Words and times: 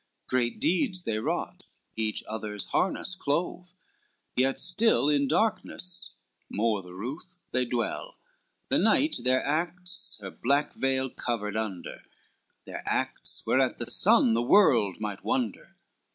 Great 0.25 0.59
deeds 0.59 1.03
they 1.03 1.19
wrought, 1.19 1.61
each 1.95 2.23
other's 2.27 2.65
harness 2.73 3.13
clove; 3.13 3.75
Yet 4.35 4.59
still 4.59 5.09
in 5.09 5.27
darkness, 5.27 6.09
more 6.49 6.81
the 6.81 6.95
ruth, 6.95 7.37
they 7.51 7.65
dwell. 7.65 8.17
The 8.69 8.79
night 8.79 9.17
their 9.23 9.45
acts 9.45 10.17
her 10.19 10.31
black 10.31 10.73
veil 10.73 11.11
covered 11.11 11.55
under, 11.55 12.01
Their 12.65 12.81
acts 12.83 13.43
whereat 13.45 13.77
the 13.77 13.85
sun, 13.85 14.33
the 14.33 14.41
world 14.41 14.99
might 14.99 15.23
wonder. 15.23 15.75